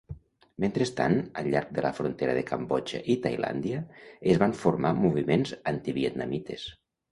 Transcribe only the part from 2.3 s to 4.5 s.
de Cambodja i Tailàndia es